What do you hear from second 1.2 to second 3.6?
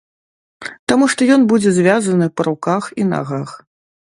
ён будзе звязаны па руках і нагах.